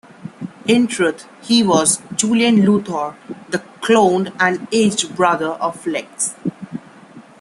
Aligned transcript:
In 0.65 0.87
truth, 0.87 1.27
he 1.43 1.61
was 1.61 2.01
Julian 2.15 2.63
Luthor, 2.63 3.13
the 3.49 3.59
cloned 3.81 4.33
and 4.39 4.67
aged 4.71 5.15
brother 5.15 5.49
of 5.49 5.85
Lex. 5.85 6.33